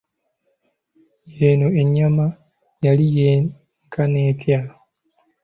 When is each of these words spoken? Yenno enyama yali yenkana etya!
Yenno 1.37 1.67
enyama 1.81 2.25
yali 2.85 3.05
yenkana 3.15 4.19
etya! 4.31 4.59